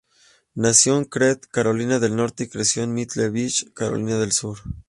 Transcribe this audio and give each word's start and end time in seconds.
Nació 0.55 0.97
en 0.97 1.05
Creek, 1.05 1.47
Carolina 1.51 1.99
del 1.99 2.15
Norte 2.15 2.45
y 2.45 2.47
creció 2.47 2.81
en 2.81 2.91
Myrtle 2.95 3.29
Beach, 3.29 3.71
Carolina 3.75 4.17
del 4.17 4.31
Sur. 4.31 4.57